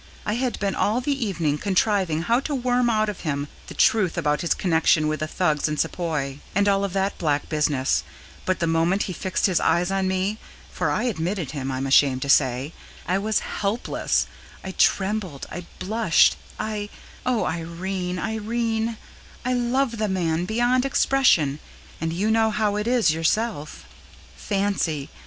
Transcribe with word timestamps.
I 0.25 0.33
had 0.33 0.57
been 0.59 0.73
all 0.73 0.99
the 0.99 1.13
evening 1.23 1.59
contriving 1.59 2.23
how 2.23 2.39
to 2.39 2.55
worm 2.55 2.89
out 2.89 3.07
of 3.07 3.19
him 3.19 3.47
the 3.67 3.75
truth 3.75 4.17
about 4.17 4.41
his 4.41 4.55
connection 4.55 5.07
with 5.07 5.19
the 5.19 5.27
Thugs 5.27 5.67
in 5.67 5.77
Sepoy, 5.77 6.39
and 6.55 6.67
all 6.67 6.83
of 6.83 6.93
that 6.93 7.19
black 7.19 7.49
business, 7.49 8.01
but 8.43 8.57
the 8.59 8.65
moment 8.65 9.03
he 9.03 9.13
fixed 9.13 9.45
his 9.45 9.59
eyes 9.59 9.91
on 9.91 10.07
me 10.07 10.39
(for 10.71 10.89
I 10.89 11.03
admitted 11.03 11.51
him, 11.51 11.71
I'm 11.71 11.85
ashamed 11.85 12.23
to 12.23 12.29
say) 12.29 12.73
I 13.07 13.19
was 13.19 13.41
helpless, 13.61 14.25
I 14.63 14.71
trembled, 14.71 15.45
I 15.51 15.67
blushed, 15.77 16.35
I 16.59 16.89
O 17.23 17.45
Irene, 17.45 18.17
Irene, 18.17 18.97
I 19.45 19.53
love 19.53 19.99
the 19.99 20.09
man 20.09 20.45
beyond 20.45 20.83
expression, 20.83 21.59
and 22.01 22.11
you 22.11 22.31
know 22.31 22.49
how 22.49 22.75
it 22.75 22.87
is 22.87 23.11
yourself! 23.13 23.85
Fancy! 24.35 25.11